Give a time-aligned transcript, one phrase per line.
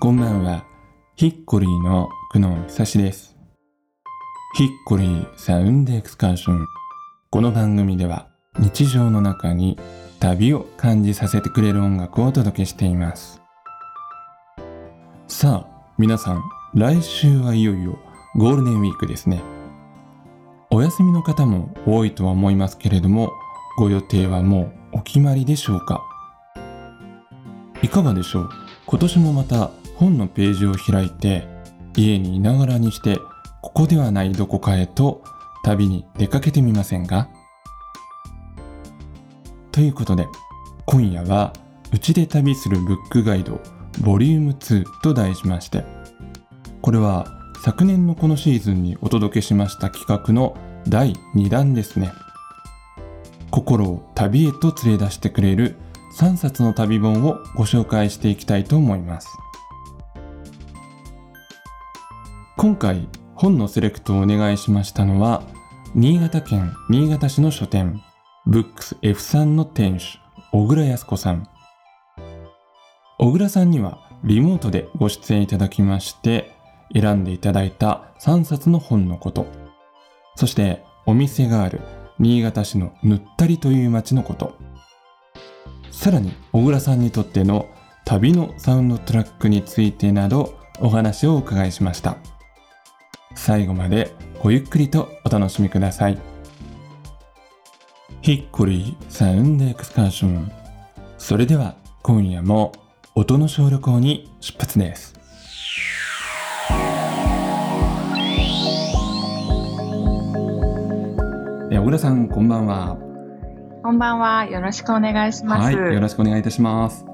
[0.00, 0.66] こんばんは。
[1.16, 3.38] ヒッコリーの久野久志です。
[4.58, 6.66] ヒッコリーサウンドエクスカーション。
[7.30, 8.28] この番組では
[8.58, 9.78] 日常の中に
[10.20, 13.40] 旅を感じさせてくれる音楽をお届けしています。
[15.26, 16.42] さあ、皆さん、
[16.74, 17.98] 来週はいよいよ
[18.34, 19.42] ゴールデンウィークですね。
[20.70, 23.30] お休みの方も多いとは思いますけれども、
[23.76, 26.02] ご予定はもうお決まりでしょうか？
[27.82, 28.50] いかがでしょう？
[28.86, 31.46] 今年もまた本のページを開いて
[31.94, 33.18] 家にいながらにして
[33.60, 35.22] ここではないどこかへと
[35.62, 37.28] 旅に出かけてみませんか？
[39.72, 40.26] ということで
[40.86, 41.52] 今夜は
[41.92, 43.60] うちで旅するブックガイド
[44.00, 45.84] ボリューム2と題しまして
[46.80, 47.26] これは
[47.64, 50.56] 昨年のこのシーズンにお届けしました企画の
[50.88, 52.10] 第2弾ですね。
[53.52, 55.76] 心を旅へと連れ出してくれる
[56.18, 59.28] 3冊の旅本をご紹介していきたいと思います。
[62.56, 63.06] 今回
[63.36, 65.44] 本のセレクトをお願いしましたのは
[65.94, 68.02] 新潟県新潟市の書店
[68.44, 70.18] ブックス F さんの店主
[70.50, 71.48] 小倉康子さん。
[73.20, 76.51] 小倉さんにはリモートでご出演いただきまして
[76.94, 79.46] 選んでいただいた3冊の本のこと。
[80.36, 81.80] そしてお店がある
[82.18, 84.54] 新潟市のぬったりという町のこと。
[85.90, 87.68] さらに小倉さんにとっての
[88.04, 92.16] 旅のサウンドトラックについてなどお話をお伺いしました。
[93.34, 94.12] 最後まで
[94.42, 96.18] ごゆっくりとお楽しみください。
[98.20, 100.52] ヒッコリーサウンドエクスカーション。
[101.18, 102.72] それでは今夜も
[103.14, 105.21] 音の小旅行に出発です。
[111.92, 112.96] え小倉さんこんばんは
[113.82, 114.46] こんばんは。
[114.46, 115.76] よろしくお願いします。
[115.76, 117.04] はい、よろしくお願いいたします。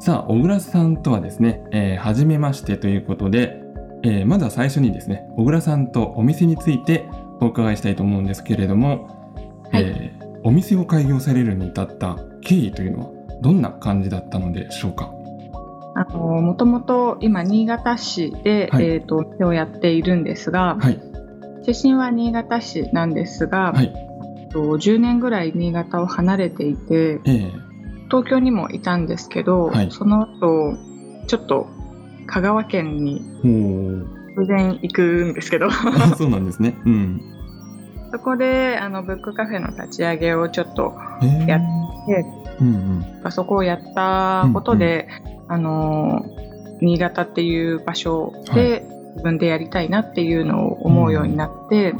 [0.00, 3.60] さあ、小倉さんとはですね、えー、初めましてということで、
[4.02, 7.10] えーまずは最初にですね、小倉さんとお店について
[7.42, 9.06] お伺いしたいと思うんですけれども、
[9.70, 13.10] はいえーお店を開業されるに至った経緯というのは
[13.42, 15.12] どんな感じだったのでしょうか？
[15.94, 20.98] あのもともと今新潟市で、はいえっ、と店をやっているんですが、はい、
[21.66, 23.92] 出身は新潟市なんですが、はい、
[24.42, 27.64] えっと10年ぐらい新潟を離れていて、えー、
[28.10, 29.90] 東京にもいたんですけど、はい。
[29.90, 30.76] その後
[31.26, 31.66] ちょっと
[32.26, 36.76] 香川県におー突然行くんですけど、あそうなんですね。
[36.84, 37.22] うん。
[38.12, 41.60] そこであのブックカフェの立ち上げをちょっとえーやっ
[42.06, 42.26] て、
[42.60, 43.32] うんうん。
[43.32, 45.08] そこをやったことで、
[45.48, 46.24] あの
[46.80, 51.94] 新潟っていう場所で自分でやりたいなっていうのを思うようになって、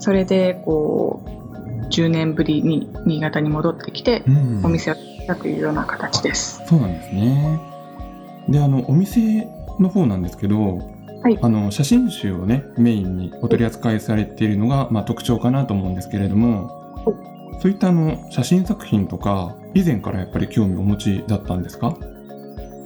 [0.00, 6.62] それでこう10年ぶりに新潟に戻ってきてうんお店をやったというような形です。
[6.66, 7.60] そうなんですね。
[8.48, 9.46] で、あのお店
[9.78, 10.78] の方なんですけど、
[11.22, 16.70] はいあの写真集をねメインにお取り扱いされているのがまあ特徴かなと思うんですけれども、
[17.60, 21.96] そういったあの写真作品とか以前からやっぱり興味をお持ちだったんですか？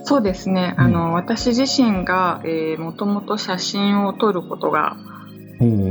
[0.05, 0.85] そうですね、うん。
[0.85, 4.97] あの私自身が、えー、もともと写真を撮ることが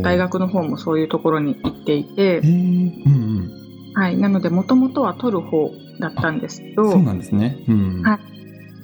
[0.01, 2.21] 大学の方もそういうところに行っていて。
[2.21, 3.61] へ、えうん
[3.93, 6.83] はい、なのでもともとは撮る方だったんですけうど。
[6.83, 7.57] ん、そうなんですね。
[7.67, 8.01] うん。
[8.03, 8.19] はい。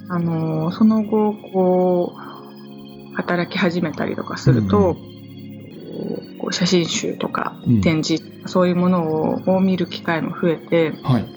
[0.09, 6.38] あのその後こう働き始めたりとかすると、うんうん。
[6.39, 7.81] こう写真集とかうん。
[7.81, 11.37] 展示、そういうものをを見る機会も増えてはい。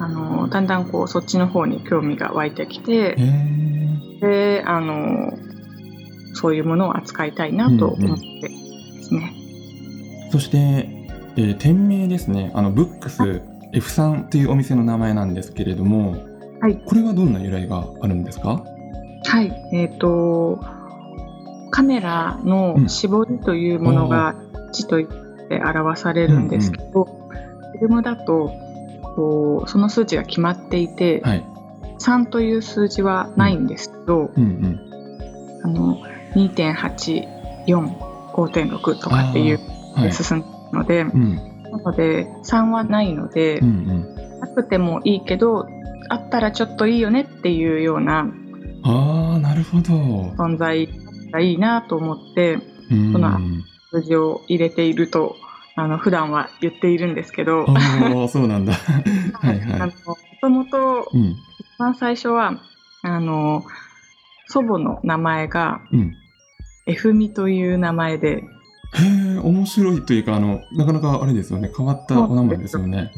[0.00, 3.16] あのだんだんこうそっちの方に興味が湧いてきて
[4.20, 5.32] であの
[6.34, 9.34] そういうものを扱いたいなと思ってですね。
[10.32, 10.56] そして、
[11.36, 12.50] えー店名ですね。
[12.54, 16.16] あのブックス F さんっていうお店の名前なんですけれども、
[16.60, 16.76] はい。
[16.86, 18.64] これはどんな由来があるんですか？
[19.24, 20.60] はい、えっ、と
[21.70, 24.34] カメラの絞りというものが
[24.72, 28.50] 1と言って表されるんですけど、フィルムだと
[29.16, 31.46] こうその数値が決まっていて、はい。
[31.98, 34.80] 3という数字はないんですけど、うんうん。
[35.64, 36.02] あの
[36.34, 37.26] 2.84、
[38.32, 39.60] 5.6とかっていう
[39.96, 40.12] あーはい。
[40.12, 41.36] 進んでるので、うん
[41.70, 44.40] なので3はないので、うんうん。
[44.40, 45.66] なくてもいいけど
[46.08, 48.26] あったらちょっといいよねっていうような
[48.82, 49.92] ああ、なるほど。
[50.36, 50.88] 存在
[51.30, 52.58] がいいなと思って
[52.90, 53.38] うんその
[53.90, 55.36] 数字を入れていると
[55.80, 58.74] あの普段は言っているんですけど、ああ、そうなんだ。
[59.40, 59.92] はいはい。
[60.06, 61.30] もともとうん。
[61.30, 62.60] 一番最初は
[63.02, 63.64] あの
[64.48, 66.14] 祖母の名前がうん。
[66.86, 68.42] F みという名前で、へ
[69.36, 73.12] え、面白いというか、あの、なかなかあれですよね、変わったお名前ですよね。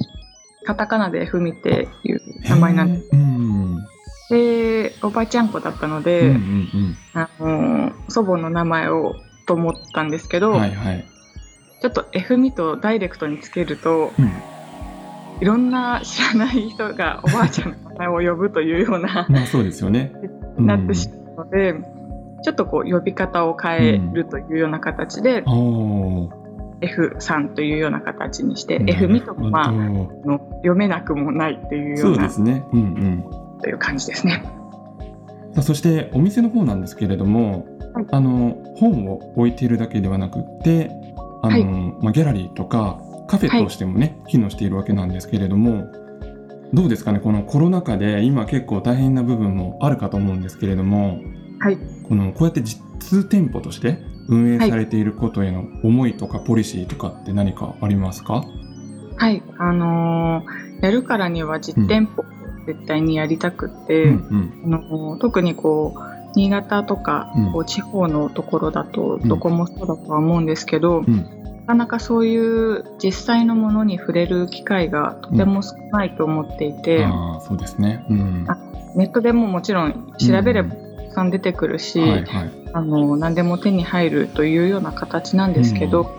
[0.64, 3.08] カタカナで F みっていう名前なんです。
[3.12, 3.78] うん。
[4.30, 9.14] で、おばちゃん子だったのうんで、うんあの祖母の名前を
[9.46, 10.58] と思ったんですけうど、ん。
[10.58, 11.04] はいはい。
[11.82, 14.32] ちょっと F みとダイレクトにつけると、うん。
[15.40, 20.12] いろんな知らない人がおばあちゃんの名前を呼ぶというような、まあそうですよね。
[20.56, 21.74] なってしまうので、
[22.44, 26.30] ちょっとこう呼び方を変えるというような形で、うん。
[26.82, 32.64] F さんというような形にして、F みともまあの読めなくもないっていうよそううなですね。
[32.72, 33.60] うんうん。
[33.60, 34.44] という感じですね。
[35.54, 40.90] さあそしてお店の方なんですけれども、はいあの本を置いているだけではなくって
[41.42, 41.64] あの、はい
[42.02, 45.92] まあ、ギャラリーとかカフェとしてもね、機能しているわけなんですけれども
[46.72, 51.20] どうですかねこのコロナ禍で今結構大変な部分もあるかと思うんですけれども
[51.60, 51.78] はい。
[52.08, 52.82] このこうやって実
[53.28, 53.98] 店舗として
[54.28, 58.44] 運営されていることへの思いとかポリシーとかって何かありますか、
[59.16, 59.42] はい。
[59.58, 62.24] あのーやるからには実店舗を
[62.66, 66.00] 絶対にやりたくって、うんうんあのー特にこう、
[66.34, 67.52] 新潟とか、うん。
[67.52, 69.28] こう地方のところだとん。
[69.28, 71.42] どこもそうだとは思うんですけど、うん。
[71.62, 78.04] なかなかそういう実際のものに触れる機会がとても少ないと思っていて、ああそうですね。
[78.10, 78.44] うん。
[78.48, 78.58] あ
[78.96, 82.52] ネットでももちろん調べればたくさん出てくるし、はいはい。
[82.72, 86.10] あの何でも手に入るというような形なんですけど、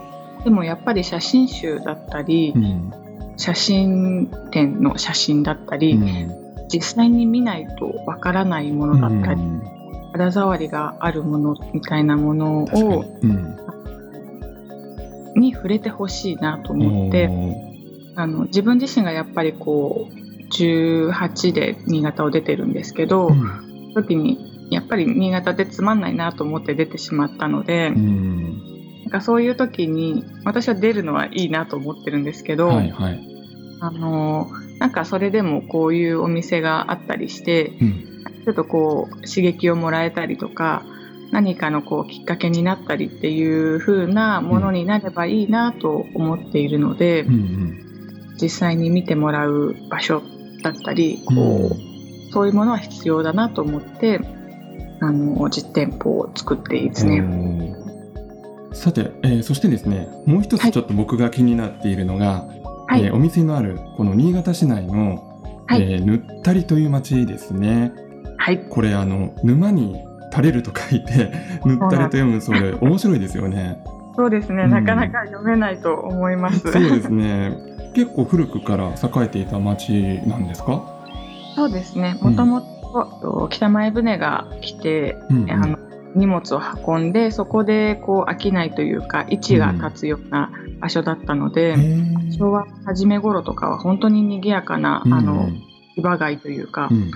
[0.44, 2.92] でもやっぱり写真集だったり、うん。
[3.36, 6.68] 写真展の写真だったり、うん。
[6.70, 9.83] 実際に見ないとわからないものだったり、うん
[10.14, 13.58] 肌触りがあるものみたいなものをうん。
[15.36, 17.28] に触れてほしいなと思って
[18.16, 23.94] あの自分自身がやっぱりこう18で新潟を出てるんですけど、うん。
[23.96, 29.02] 時にやっぱり新潟ってつまんないなと思って出てしまったので、うん。
[29.06, 33.20] なんかそういう時に私は出るのはいいなと思ってるんですけど、はいはい。
[33.82, 34.50] あの
[34.80, 38.13] なんかそれでもこういうお店があったりしてうん
[38.46, 40.84] ちょっとこう刺激をもらえたりとか
[41.32, 47.80] 何かのこうきっかけになったりっていう風なものになればいいなと思っているので、うんうん。
[48.40, 50.22] 実際に見てもらう場所
[50.64, 54.20] だったりこう、そういうものは必要だなと思って
[55.02, 57.76] あの実店舗を作っていいですね。
[58.74, 60.72] さて、えーそしてですねもう一つはい。
[60.72, 62.48] ちょっと僕が気になっているのが、
[62.88, 65.82] はい、えーお店のあるこの新潟市内の、はい。
[65.82, 67.92] えーぬったりという町ですね
[68.44, 71.32] はい、これあの沼に垂れると書いて
[71.64, 73.82] ぬったりと読むそうで面白いですよね。
[74.18, 74.70] そうですね、うん。
[74.70, 76.60] なかなか読めないと思います。
[76.60, 77.56] そうですね。
[77.94, 79.94] 結構古くから栄えていた町
[80.28, 80.84] なんですか、
[81.56, 82.18] そうですね。
[82.22, 82.62] うんもとも
[83.22, 85.44] と北前船が来て、うん。
[85.44, 85.78] うんあの
[86.16, 92.32] 荷物を運んでそこでこう商いというか位置が立つような場所だったので、へー。
[92.38, 95.50] 昭和初め頃とかは本当に賑やかな、うんあの
[95.96, 97.10] 市場街というかう、ん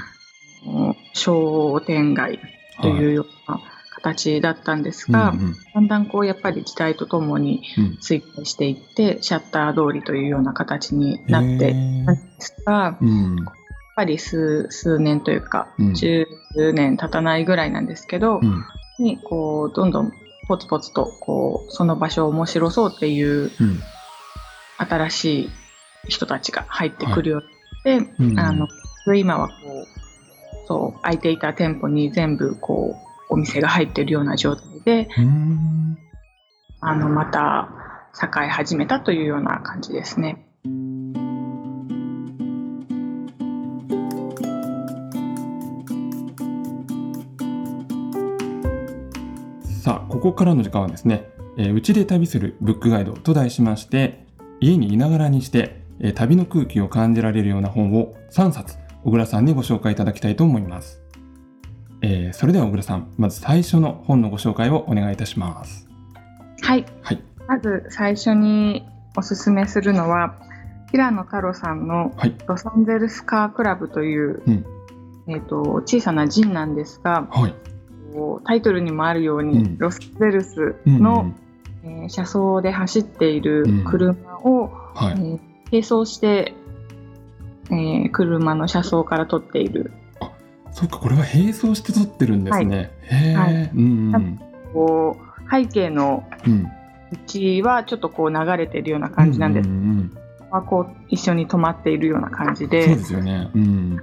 [1.13, 2.39] 商店街
[2.81, 3.59] というような
[3.98, 5.56] 形だったんですが、うんうん。
[5.74, 7.86] だんだんこうやっぱり時代とともにうん。
[8.01, 12.06] 衰退していってシャッター通りというような形になってへー。
[12.06, 13.36] たんですが、うん。
[13.38, 13.45] やっ
[13.95, 15.92] ぱり数数年というか、うん。
[15.94, 16.25] 10
[16.74, 18.63] 年経たないぐらいなんですけど、うん。
[19.00, 20.12] にこうどんどん
[20.48, 23.80] ポツポツとこうその場所を面白そうっていううん。
[24.80, 25.49] 新しい
[26.07, 28.40] 人たちが入ってくるようになって、うん。
[28.40, 28.68] あの
[29.16, 29.96] 今はこう
[30.68, 32.95] そう空いていた店舗に全部こ
[33.30, 35.97] うお店が入っているような状態でうん
[36.81, 37.69] あのまた
[38.14, 40.44] 栄え始めたというような感じですね。
[49.81, 54.26] さあここからの時間はですね「えーうちで旅するブックガイド」と題しまして
[54.59, 61.01] 家にいながらにして、えー旅の空気を感じられるような本を3冊小倉さんにご紹介いただきたいと思います、
[62.01, 65.87] えーそれでは小倉さんまず最初の本のご紹介をお願いいたします。
[66.61, 67.21] はい、はい。
[67.47, 68.85] まず最初に
[69.16, 70.35] おすすめするのは
[70.92, 72.35] 平野太郎さんのはい。
[72.47, 74.66] ロサンゼルスカークラブという、うん。
[75.27, 77.56] えー、と小さな陣なんですがはい。
[78.45, 79.77] タイトルにもあるように、うん。
[79.77, 81.33] ロサンゼルスうんの、
[81.83, 85.13] えー車窓で走っている車を、はい。
[85.13, 85.39] えー
[85.69, 86.54] 並走して、
[87.69, 89.92] えー車の車窓から撮っている。
[90.71, 93.71] そっかこれは並走して撮ってるんですね、へえ、はい。
[93.74, 94.40] うんうん。
[94.74, 96.64] こう背景のうん。
[96.64, 99.69] 道はちょっとこう流れているような感じなんです。
[99.69, 100.18] ううん
[100.52, 103.50] が、こう一緒に止まっているような感じうんそうでですよね。
[103.54, 104.02] うん。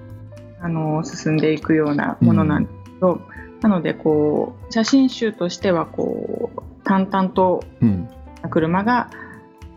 [0.61, 3.21] あの進んでいくようなものなんですけど、
[3.61, 8.09] なのでこう写真集としてはこう淡々とうん。
[8.51, 9.11] 車が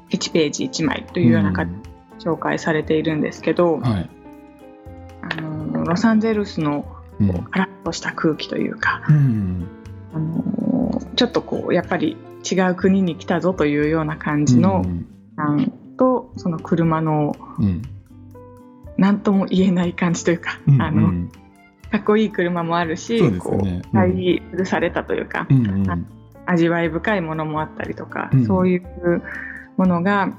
[0.09, 1.86] 1ページ1枚というような形で
[2.19, 4.09] 紹介されているんですけど、はい。
[5.21, 6.85] あのロサンゼルスの
[7.51, 9.67] カラッとした空気というか、うん
[10.13, 12.17] あのちょっとこうやっぱり
[12.49, 15.05] 違う国に来たぞというような感じのうん
[15.35, 17.81] 感とその車のうん。
[18.97, 21.29] 何とも言えない感じというか、うんあの
[21.91, 25.57] かっこいい車もあるし、そうですこうされたというか、うん。
[25.57, 26.07] うんうん。
[26.45, 28.45] 味わい深いものもあったりとか、うん。
[28.45, 29.21] そういう
[29.77, 30.33] ものが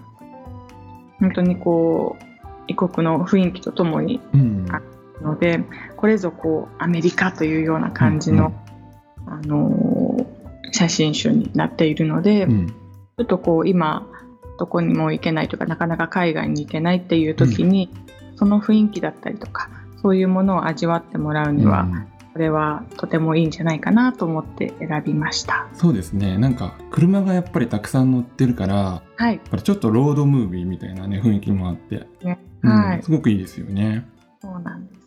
[1.21, 2.25] 本当にこう
[2.69, 4.67] 異国の雰囲気とともにうん。
[4.71, 4.81] あ
[5.23, 5.65] ので
[5.97, 8.53] これぞこうアメリカというような感じの、
[9.27, 10.39] あのー
[10.71, 12.75] 写真集になっているので、ちうん。
[13.19, 14.07] ょっとこう今
[14.59, 17.91] どこにも行けないとかなかなか海外に行けないっていう時に、
[18.37, 19.71] その雰囲気だったりとか
[20.03, 21.89] そういうものを味わってもらうには、
[22.39, 25.67] うんこれはとてもいいんじゃないかなと思って選びました。
[25.73, 26.39] そうですね。
[26.39, 32.39] なんか車がやっぱりたくさん乗ってるからやはい、ちょっとロードムービーみたいなね雰囲気もあって、ね。
[32.63, 33.03] うんはい。
[33.03, 34.07] すごくいいですよね。
[34.41, 35.01] そうなんです。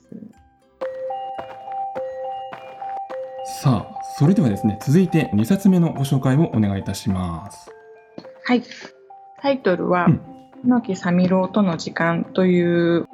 [3.62, 7.72] さあそれではですね続いて2冊目のご紹介をお願いいたします。
[8.44, 8.64] はい。
[9.42, 10.22] タイトルはうん
[10.68, 13.08] 「猪木さみろうとの時間」という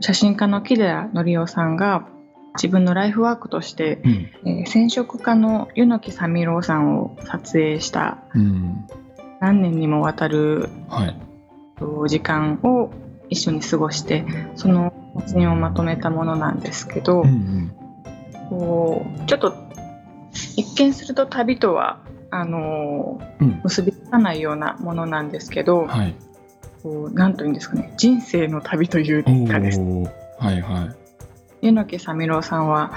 [0.00, 2.08] 写真家の木寺則夫さんが
[2.54, 4.10] 自分のライフワークとして、うん。
[4.60, 8.86] えー染色家の柚木さみろうさんを撮影したうん。
[9.40, 11.16] 何年にもわたるはい。
[11.78, 12.90] と時間を
[13.28, 14.24] 一緒に過ごして
[14.56, 17.72] その写真をまとめたものなんですけど、うんうん。
[18.48, 19.54] こうちょっと
[20.56, 23.60] 一見すると旅とはあのーうん。
[23.64, 26.14] 結びつかないようなものなんですけど、はい。
[26.82, 30.10] こうなんというんですかね人生の旅というおかですー。
[30.38, 30.99] はいはい
[31.62, 32.92] 柚木さみろうさんは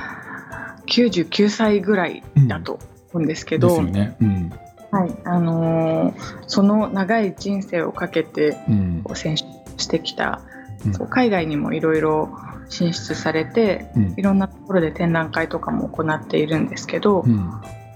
[0.87, 2.73] 99歳ぐらいだと
[3.13, 4.15] 思うんですけど、ですよね。
[4.21, 4.53] うん。
[4.91, 5.15] はい。
[5.25, 9.01] あのーその長い人生をかけてうん。
[9.03, 9.43] こう選手
[9.81, 10.41] してきた、
[10.85, 11.07] うん。
[11.07, 12.29] 海外にもいろいろ
[12.69, 14.13] 進出されてうん。
[14.17, 17.51] いろんなところで展覧会とかも行っているんですけど、うん。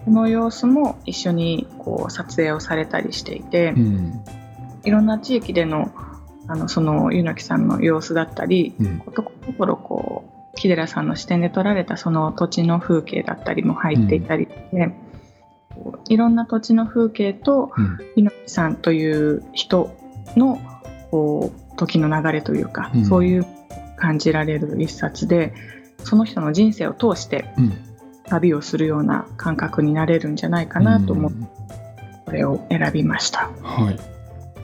[0.06, 4.24] その様子も一緒にこう撮影をされたりしていて、うん。
[4.84, 5.92] いろんな地域での
[6.50, 9.00] あのその柚木さんの様子だったり、うん。
[9.02, 10.17] ところどころこう
[10.58, 14.92] 木寺さんの視点で撮られたその土地の風景だったりも入っていたりして、
[15.74, 17.98] こういろんな土地の風景とうん。
[18.16, 19.96] 猪木さんという人
[20.36, 20.60] の
[21.12, 23.06] こう時の流れというか、うん。
[23.06, 23.46] そういう
[23.96, 25.54] 感じられる一冊で
[26.04, 27.74] その人の人生を通してうん。
[28.26, 31.46] 旅をするような感覚になれるんじゃないかなと思ってうん。
[32.26, 33.52] これを選びました。
[33.62, 34.17] はい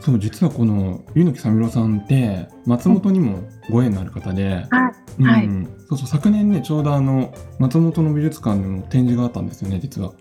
[0.04, 3.38] そう実はこの柚木さみろさんって松本にも
[3.70, 4.94] ご縁のある方で、はい。
[5.18, 5.26] うん。
[5.26, 5.48] はい。
[5.88, 10.12] そうそう昨年ねちょうどあの松本の美術館でも展示があったんですよね実は。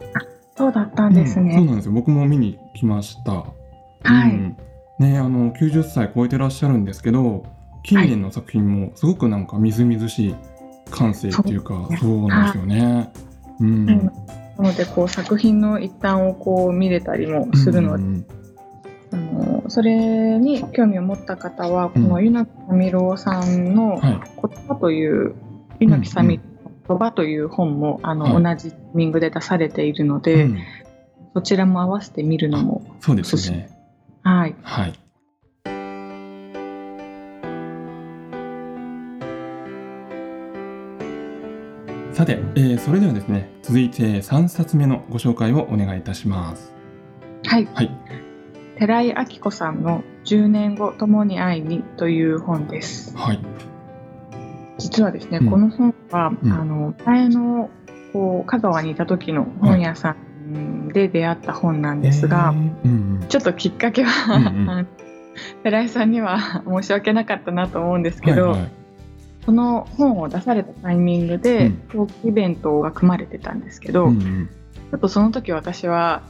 [0.56, 1.50] そうだったんですね。
[1.50, 1.56] うん。
[1.58, 1.92] そうなんですよ。
[1.92, 3.32] 僕も見に来ました。
[3.34, 3.46] は
[4.06, 4.32] い。
[4.32, 4.58] うん。
[5.00, 7.44] ねあの90歳超えてらっしゃるんですけど
[7.84, 10.36] 近年の作品もすごくなんかみずみずしい
[10.92, 13.14] 感性っていうかそうですねそうなんですよね。
[13.60, 13.68] うん。
[13.68, 13.88] うん。
[13.88, 14.14] な
[14.60, 18.26] のでこう作品の一端をこう見れたりもするので、うん。
[19.12, 24.00] あのそれに興味を持った方はこのうん柚木さみろさんのはい
[24.42, 25.36] 「言葉」という
[25.80, 26.40] 柚木さみ
[26.88, 30.58] 言葉という本もあの、はい同じタイミングで出されているので、うん
[31.36, 33.68] そちらも合わせて見るのもそうですね。
[34.22, 34.94] はいはい。
[42.14, 46.72] さて、えーそれではですね、続いて3冊目のご紹介をお願いいたします。
[47.48, 47.92] はいはい。
[48.78, 53.16] 寺井明子さんの「10年後共に会いに」という本です。
[53.16, 53.40] はい。
[54.78, 55.50] 実はですね、うん。
[55.50, 56.52] この本は、うん。
[56.52, 57.70] あの前の
[58.12, 60.16] こう香川にいた時の本屋さ
[60.52, 62.86] んで出会った本なんですが、えー。
[62.86, 64.88] うんちょっときっかけは、うんうん。
[65.64, 68.72] 寺井さんには申し訳なかったなと思うんですうん、けど、はいはい。
[69.46, 71.74] その本を出されたタイミングで、うん。
[71.90, 74.50] トークイベントが組まれてたんですけど、うんうん。
[74.92, 76.22] ちょっとその時私は、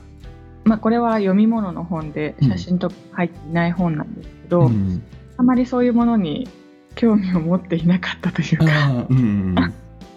[0.65, 5.03] まあ、これは読み物の本でうん写真とか入っていない本なんですけど、うん
[5.35, 6.47] あまりそういうものに
[6.95, 8.71] 興味を持っていなかったというか、だ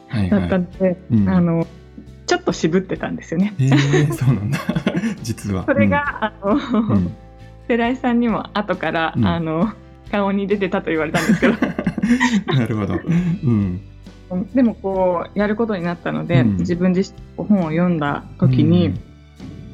[0.09, 0.27] はい。
[0.27, 1.67] ったので、うんあの
[2.27, 3.55] ちょっと渋ってたんですよね。
[3.59, 4.59] えー、そうなんだ。
[5.23, 5.65] 実は。
[5.65, 6.59] それが、あの
[7.69, 9.73] 寺井さんにも後から、うんあの
[10.11, 11.55] 顔に出てたと言われたんですけど
[12.55, 12.95] なるほど。
[12.95, 13.81] うん。
[14.55, 18.95] でもこうやることになったので、うん自分自身本を読んだ時に、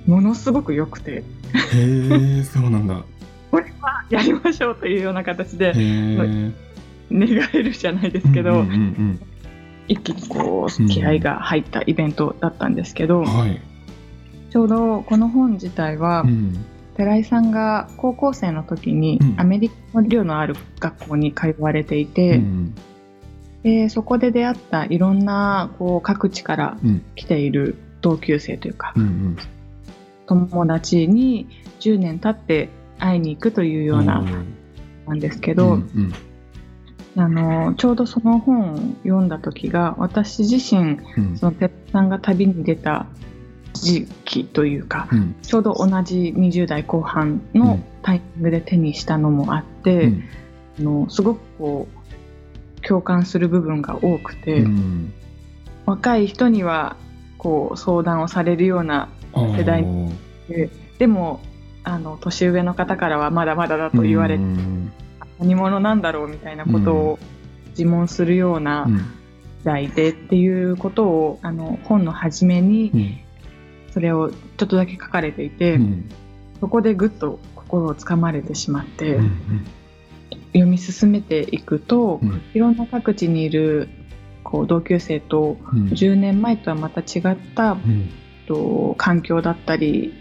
[0.06, 1.24] ものすごく良くて
[1.72, 2.36] うん。
[2.36, 3.04] へえ、そうなんだ。
[4.10, 6.52] やりましょうというような形でへえ。
[7.10, 9.20] 願えるじゃないですけど、うんうんうん
[9.88, 13.60] 一気にこう気合が入ったイベントだったんですけど、はい。
[14.50, 16.64] ちょうどこの本自体は、うん。
[16.96, 22.74] 寺井さんが高校生の時にうんアメリカの寮のある学校に通われていて、うん。
[23.64, 27.02] でそこで出会ったいろんなこう各地からうん。
[27.16, 29.36] 来ている同級生というか、うん。
[30.34, 31.48] 友達に
[31.80, 34.24] 10年経って会いに行くというような
[35.06, 36.12] なんですけど、うん。
[37.14, 41.36] あのちょうどその本を読んだ時が私自身うん。
[41.36, 43.06] その哲さんが旅に出た
[43.74, 45.34] 時期というかうん。
[45.42, 50.24] ちょうど同じ20代後半のタイミングで手にしたのもあって、うん。
[50.78, 55.12] あのすごくこう共感する部分が多くて、うん。
[55.84, 56.96] 若い人には
[57.38, 61.40] こう相談をされるような世代うんででも
[61.84, 64.92] あの年上の方からはまだまだだと言われて、うん。
[65.38, 67.18] 何者なんだろうみたいなことを
[67.70, 68.98] 自問するようなうん。
[68.98, 73.18] 時代でっていうことをあの本の初めにうん。
[73.92, 76.08] それをちょっとだけ書かれていて、うん。
[76.60, 79.66] そこでぐっと心をつかまれてしまって、うん。
[80.52, 83.88] 読み進めていくと、うんいろんな各地にいる
[84.44, 85.88] こう同級生とうん。
[85.88, 88.10] 10年前とはまた違ったうん。
[88.46, 90.12] と環境だったり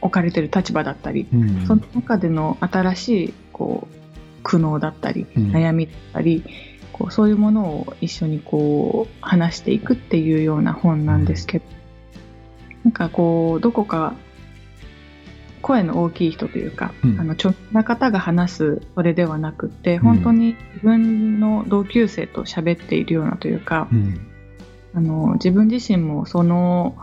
[0.00, 1.66] 置かれてる立場だったり、うん。
[1.66, 6.44] その中での新しいこう苦悩だったり、うん悩みだったり
[6.92, 11.64] こうそういうものを一緒にこう話していくっていうような本なんですけど、
[12.84, 14.14] なんかこうどこか
[15.62, 24.26] 声の大きい人というか、うんあの著名な方が話すそれではなくって本当に自分の同級生と喋っているようなというか、うん。
[24.92, 26.96] あの自分自身もその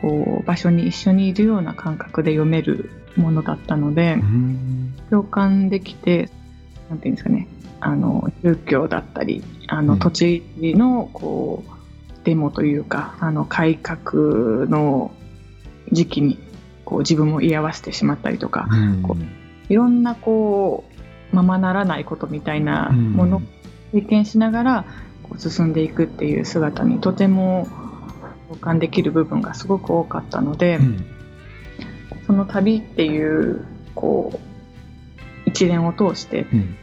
[0.00, 4.94] こう場所に一緒にいるような感覚で読めるものだったので、うん。
[5.10, 6.30] 共感できて
[6.90, 7.48] なんていうんですかね。
[7.80, 9.98] あの宗教だったりあのうん。
[9.98, 10.42] 土地
[10.74, 15.12] のこうデモというかあの改革の
[15.92, 16.38] 時期に
[16.84, 18.68] こう自分も居合わせてしまったりとか、
[19.02, 19.16] こ
[19.68, 20.84] いろんなこ
[21.32, 23.42] うままならないことみたいなものを
[23.92, 24.84] 経験しながら
[25.22, 27.68] こう進んでいくっていう姿にとても
[28.48, 31.06] 共感できる部分がすごく多かったので、うん。
[32.26, 34.38] その旅っていうこう
[35.48, 36.76] 一連を通してうん。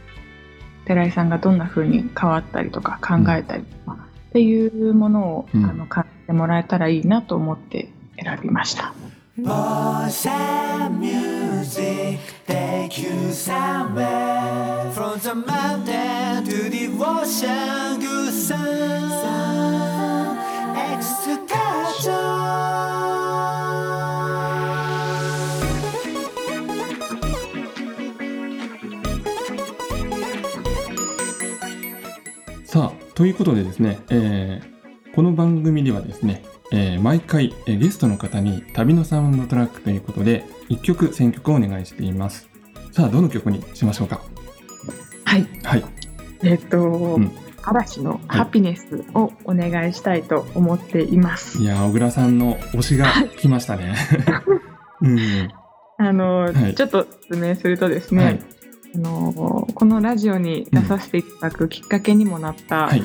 [0.86, 3.98] 寺井さんがどんな風に変わったりとか考えたりとか
[4.30, 7.88] っていうものを、うんあの感じてもらえたらいいなと思って
[8.22, 8.94] 選びました。
[10.88, 18.00] Music take you somewhere from the mountain to the ocean.
[18.00, 19.55] Good sun.
[32.64, 34.76] さあ、ということでですね、えー
[35.16, 42.48] この番組ではですね、えー毎回、えーゲストの方に旅のサウンドトラックということで、1曲選曲をお願いしています。
[42.92, 44.20] さあ、どの曲にしましょうか？
[45.24, 45.84] はい、はい。
[46.44, 47.32] えっと、ん
[47.66, 51.62] 嵐のハピネスをお願いしたいと思っています。
[51.62, 53.96] いやー、小倉さんの推しが来ましたね。
[55.02, 55.48] うん。
[55.98, 58.40] あの、はいちょっと説明するとですね、はい。
[58.94, 63.04] あのこのラジオに出させていただくきっかけにもなった、はい。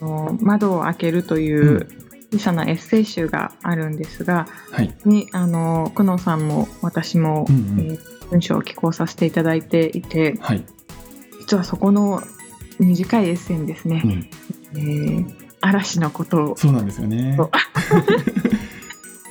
[0.00, 1.88] あの窓を開けるというう
[2.32, 4.94] 小さなエッセイ集があるんですが、はい。
[5.04, 10.64] にあの久能さんも私も、うんうんえー文章を寄稿させていただいていてはい。
[11.40, 12.22] 実はそこの
[12.78, 14.02] 短いエッセイにですね。
[14.04, 14.30] う、ん。
[14.74, 16.56] えー嵐のことを。
[16.56, 17.34] そうなんですよね。
[17.36, 17.50] そう。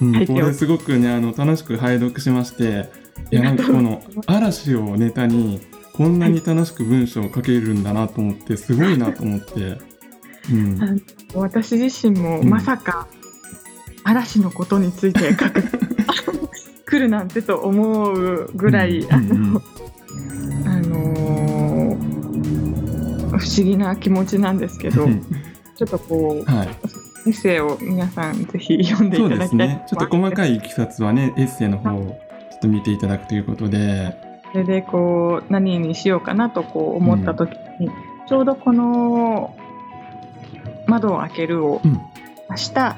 [0.06, 2.88] うん、はいこれすごくねあの楽しく拝読しまして
[3.32, 5.60] いやなんかこの嵐をネタに
[5.94, 9.80] こんなに楽しく文章を書けるんだなと思ってすごいなと思って、
[10.54, 10.96] うん、あ
[11.34, 12.50] 私自身もうん。
[12.50, 13.08] まさか
[14.04, 15.64] 嵐のことについて書く
[16.86, 19.62] 来るなんてと思うぐらい、うんうんあ
[23.38, 25.08] 不思議な気持ちなんですけど
[25.76, 26.72] ちょっとこうはい、エ
[27.30, 29.86] ッセイを皆さんぜひ読んでいそうただきたいですね。
[29.88, 34.16] ちょっと細かいいきさつはねエッセイの方をちょっと見ていただくということで、
[34.52, 37.92] それでこう何にしようかなとこう思った時に、
[38.28, 39.56] ちょうどこの
[40.88, 41.94] 「窓を開ける」をうん。
[42.50, 42.96] 明日、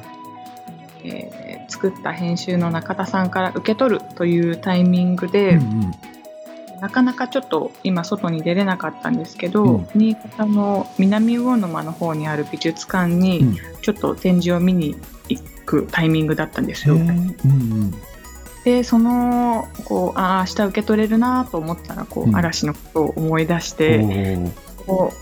[1.03, 5.91] えー作った編集の中田さんから受け取るというタイミングで、うんうん
[6.81, 9.87] なかなかちょっと今外に出れなかったんですけど、うん。
[9.95, 13.19] 新潟の南魚沼の方にある美術館うん。
[13.19, 14.95] にちょっと展示を見に
[15.27, 16.95] 行くタイミングだったんですよ。
[16.95, 17.93] うん
[18.65, 22.35] でそのこうああ明日受け取れるなと思ったらこう、うん。
[22.35, 24.37] 嵐のことを思い出しうん、て、
[24.85, 25.13] こ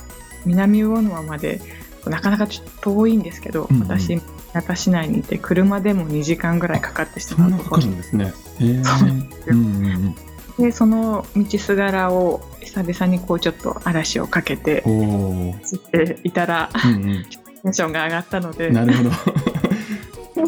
[0.45, 1.61] う南魚沼まで
[2.05, 3.81] なかなかちょっと遠いんですけど、うんうん。
[3.83, 4.21] 私新
[4.53, 8.33] 潟市内にいて車でも2時間ぐらいかかってしそんなかかまうところるんですね。
[8.59, 8.83] へえ。
[8.83, 9.55] そうなんですよ。
[9.55, 10.15] うんうんうん。
[10.59, 14.81] でその道すがらを久々にこうちょっと嵐をかけて。
[14.81, 17.25] 走っていたらうんうん。
[17.63, 19.09] テンションが上がったのでなるほど。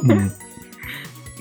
[0.03, 0.31] うん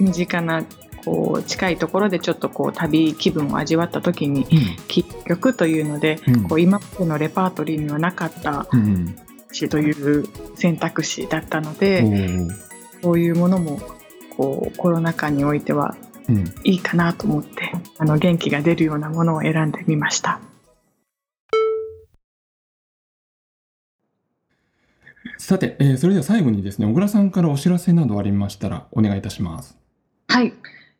[0.00, 0.64] 身近な
[1.04, 4.46] こう近いところでちょっとこう旅気分を味わった時に
[4.88, 9.16] 聴く曲というので、うんこう今までのレパートリーにはなかったうんうん。
[9.50, 10.26] 詩という
[10.56, 12.04] 選択肢だったのおで、
[13.00, 13.02] お。
[13.02, 13.80] そういうものも
[14.36, 16.07] こうコロナ禍においてはうん。
[16.64, 20.40] いいかなと思ってあの元気が出るようなものを選んでみました。
[25.38, 29.78] さて、えーそれでは最後にですね、小倉さんからお知らせなどありましたらお願いいたします。
[30.28, 30.52] はい。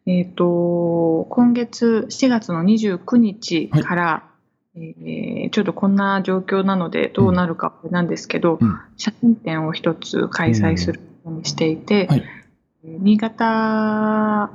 [0.06, 4.24] えっ、と、今月7月の29日から、
[4.76, 12.24] えーちょっとこんな状況なのでどうなるかなんですけど、うん写真展を一つ開催するようにしていて、はい
[12.84, 14.50] えー新潟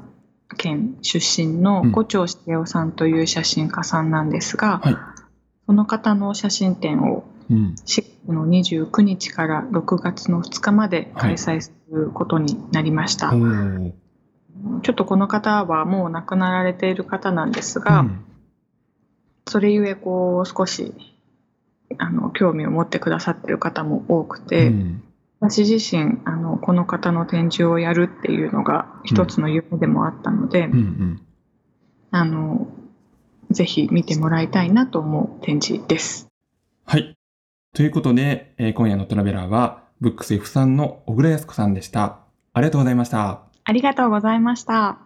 [0.53, 4.97] 県出身のうん五條茂雄さんという写真家さんなんですが、はい
[5.65, 7.75] その方の写真展をうん。
[7.85, 13.33] 4月の29日から6月の2日まで開催することになりました。
[13.33, 14.79] おお。
[14.81, 18.25] ちょっとこの方はもう亡くなられている方なんですが、うん
[19.45, 20.93] それゆえこう少し
[21.97, 25.02] あの興味を持ってくださっている方も多くて、うん
[25.43, 31.21] 私自身あのこの方の展示をやるっていうのが一つの夢でもあったので、うんうん。
[32.11, 32.67] あの
[33.51, 36.29] ぜひ見てもらいたいなと思う展示です。
[36.85, 37.17] はい。
[37.73, 42.19] ということで、えー今夜のトラベラーは、ブックス F さんの小倉康子さんでした。
[42.53, 43.41] ありがとうございました。
[43.65, 45.02] ありがとうございました。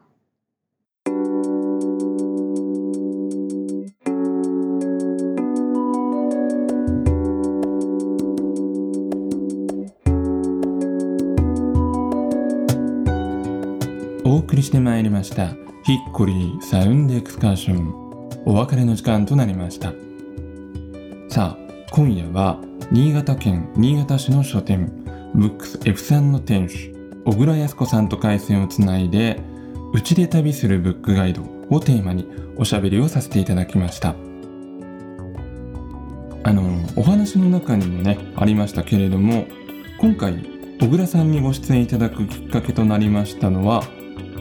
[14.67, 15.47] してまいりました。
[15.85, 17.93] ヒッコリーサウンドエクスカーション。
[18.45, 19.93] お別れの時間となりました。
[21.29, 21.57] さあ
[21.91, 22.59] 今夜は
[22.91, 24.91] 新潟県新潟市の書店
[25.33, 29.39] ブックス F さんの店主小倉康子さんと回線をつないで
[29.93, 32.27] うちで旅するブックガイドをテーマに
[32.57, 34.15] おしゃべりをさせていただきました。
[36.43, 36.63] あの
[36.97, 39.47] お話の中にもねありましたけれども
[39.97, 40.43] 今回
[40.81, 43.83] 小倉さんにご出演いただくきっかけとなりましたのは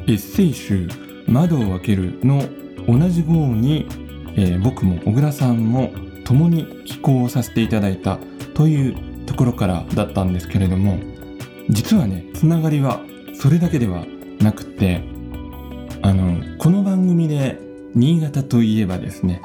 [0.08, 0.88] エッセイ集
[1.26, 2.44] 「窓を開ける」の
[2.86, 3.86] 同じ号に、
[4.36, 5.90] えー僕も小倉さんも
[6.24, 8.18] 共に寄稿をさせていただいた
[8.54, 8.94] という
[9.26, 10.98] ところからだったんですけれども
[11.70, 13.00] 実はねつながりは
[13.34, 14.06] それだけでは
[14.40, 15.02] なくて
[16.02, 17.58] あのこの番組で
[17.94, 19.42] 新潟といえばですね、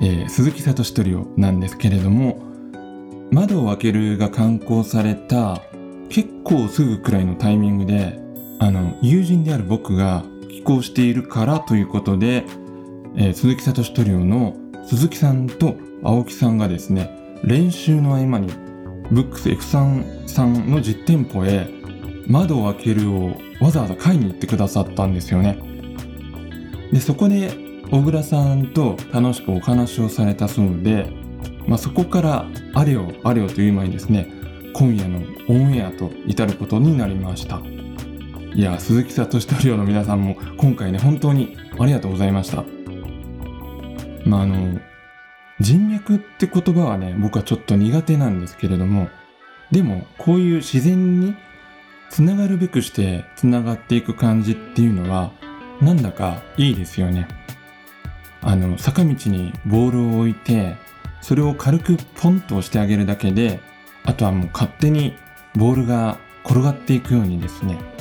[0.00, 2.40] えー鈴木聡トリオなんですけれども
[3.32, 5.60] 「窓を開ける」が刊行された
[6.08, 8.23] 結構すぐくらいのタイミングで
[8.58, 12.44] あの友人である僕が寄稿しているからということで、
[13.16, 18.48] えー鈴木聡トリオの鈴木さんと青木さんがですね練習の合間に
[19.10, 21.68] ブックス F さんさんの実店舗へ
[22.26, 25.58] 窓を開けるをわざわざ買いに行ってくださったんですよね。
[26.92, 27.52] でそこで
[27.90, 31.10] 小倉さんと楽しくお話をされたそうで、
[31.66, 34.32] まあ、そこからあれよあれよという間にですね
[34.74, 37.60] 今夜のオンエアと至ることになりました。
[38.54, 42.64] いや鈴木聡トリオの皆さんも今回ね本当にありがとうございました。
[44.24, 44.80] まああの
[45.58, 49.08] 人脈って言葉はね僕はちょっと苦手なんですけれども
[49.72, 51.34] でもこういう自然に
[52.10, 55.32] つながるべくしてつながっていく感じっていうのは
[55.80, 57.26] なんだかいいですよね。
[58.40, 60.76] あの坂道にボールを置いて
[61.22, 63.58] それを軽くポンと押してあげるだけで
[64.04, 65.16] あとはもう勝手に
[65.56, 67.93] ボールが転がっていくようにですね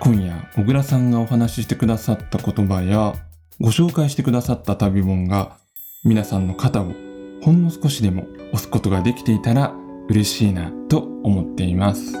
[0.00, 3.14] 今夜小倉さんがお話ししてくださった言葉や
[3.60, 5.56] ご紹介してくださった旅本が
[6.04, 6.92] 皆さんの肩を
[7.42, 9.74] ほんの少しでも押すことができていたら
[10.08, 12.12] 嬉しいなと思っています。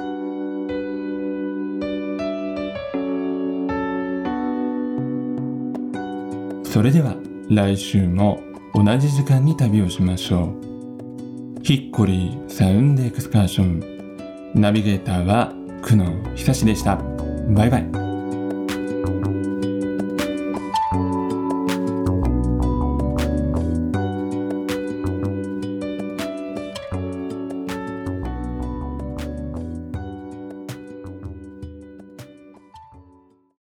[6.70, 7.14] それでは
[7.48, 8.40] 来週も
[8.74, 10.54] 同じ時間に旅をしましょ
[11.60, 11.62] う。
[11.62, 14.52] ヒッコリーサウンドエクスカーション。
[14.54, 17.13] ナビゲーターは久野久志でした。
[17.48, 18.03] バイバイ